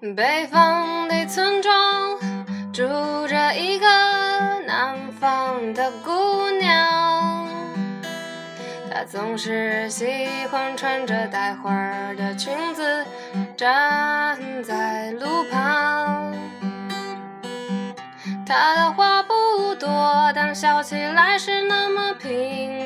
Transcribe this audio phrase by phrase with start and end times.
[0.00, 2.18] 北方的村庄
[2.70, 2.82] 住
[3.26, 3.86] 着一个
[4.66, 7.48] 南方的姑娘，
[8.90, 10.06] 她总是喜
[10.50, 11.72] 欢穿着带花
[12.14, 13.06] 的裙子
[13.56, 16.34] 站在路旁。
[18.46, 22.85] 她的话不多，但笑起来是那么平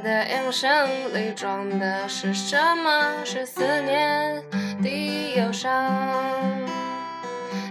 [0.00, 3.24] 的眼神里装的是什么？
[3.24, 4.42] 是思念
[4.82, 5.68] 的忧伤。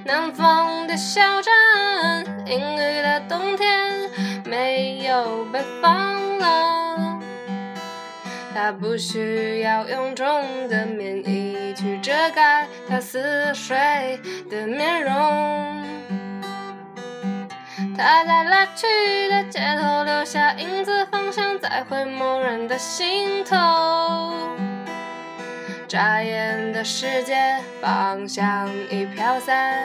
[0.06, 1.54] 南方的小镇，
[2.46, 4.10] 阴雨的冬天，
[4.46, 7.22] 没有北方冷。
[8.54, 15.14] 他不需要臃肿的棉衣去遮盖他似水的面容。
[17.96, 18.88] 他在来去
[19.30, 21.08] 的街头留下影子，
[21.78, 23.56] 徘徊某人的心头。
[25.88, 27.36] 眨眼的世界，
[27.80, 29.84] 方向已飘散，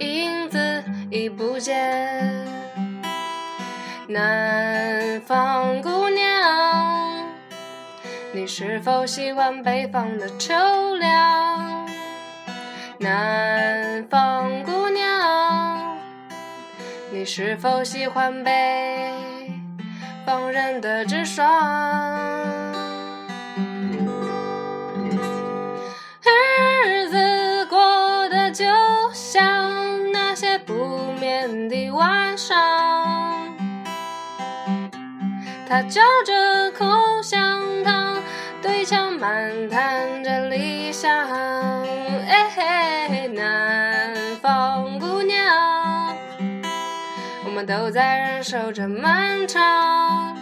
[0.00, 2.46] 影子已不见。
[4.06, 7.26] 南方姑娘，
[8.34, 10.54] 你是否喜欢北方的秋
[10.96, 11.88] 凉？
[12.98, 15.96] 南方姑娘，
[17.10, 19.10] 你是否喜欢北
[20.54, 21.44] 人的直爽？
[26.86, 28.64] 日子过得就
[29.12, 32.56] 像那些不眠的晚上，
[35.68, 36.86] 他嚼着口
[37.20, 38.22] 香糖，
[38.62, 41.10] 对墙漫谈着理想。
[42.28, 46.14] 哎嘿，南方姑娘，
[47.44, 50.36] 我们都在忍受着漫长。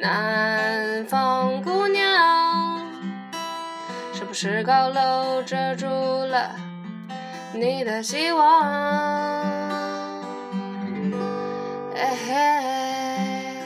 [0.00, 2.80] 南方姑娘，
[4.14, 6.56] 是不是高楼遮住了
[7.52, 8.62] 你的希望？
[11.94, 13.56] 哎嘿，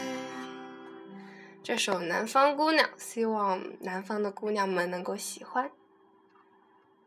[1.63, 5.71] 这首《南方姑娘》，希望南方的姑娘们能够喜欢。